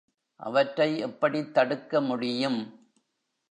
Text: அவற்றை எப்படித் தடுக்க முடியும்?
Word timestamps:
அவற்றை 0.39 0.97
எப்படித் 0.99 1.53
தடுக்க 1.53 2.01
முடியும்? 2.01 2.59